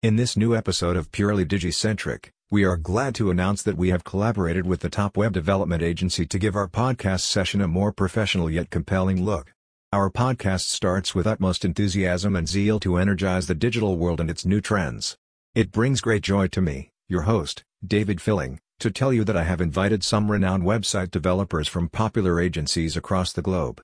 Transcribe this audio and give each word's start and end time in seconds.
In 0.00 0.14
this 0.14 0.36
new 0.36 0.54
episode 0.54 0.96
of 0.96 1.10
Purely 1.10 1.44
Digicentric, 1.44 2.30
we 2.52 2.62
are 2.62 2.76
glad 2.76 3.16
to 3.16 3.32
announce 3.32 3.64
that 3.64 3.76
we 3.76 3.88
have 3.88 4.04
collaborated 4.04 4.64
with 4.64 4.78
the 4.78 4.88
top 4.88 5.16
web 5.16 5.32
development 5.32 5.82
agency 5.82 6.24
to 6.24 6.38
give 6.38 6.54
our 6.54 6.68
podcast 6.68 7.22
session 7.22 7.60
a 7.60 7.66
more 7.66 7.90
professional 7.90 8.48
yet 8.48 8.70
compelling 8.70 9.24
look. 9.24 9.52
Our 9.92 10.08
podcast 10.08 10.68
starts 10.68 11.16
with 11.16 11.26
utmost 11.26 11.64
enthusiasm 11.64 12.36
and 12.36 12.48
zeal 12.48 12.78
to 12.78 12.96
energize 12.96 13.48
the 13.48 13.56
digital 13.56 13.98
world 13.98 14.20
and 14.20 14.30
its 14.30 14.46
new 14.46 14.60
trends. 14.60 15.16
It 15.56 15.72
brings 15.72 16.00
great 16.00 16.22
joy 16.22 16.46
to 16.46 16.60
me, 16.60 16.90
your 17.08 17.22
host, 17.22 17.64
David 17.84 18.20
Filling, 18.20 18.60
to 18.78 18.92
tell 18.92 19.12
you 19.12 19.24
that 19.24 19.36
I 19.36 19.42
have 19.42 19.60
invited 19.60 20.04
some 20.04 20.30
renowned 20.30 20.62
website 20.62 21.10
developers 21.10 21.66
from 21.66 21.88
popular 21.88 22.40
agencies 22.40 22.96
across 22.96 23.32
the 23.32 23.42
globe. 23.42 23.76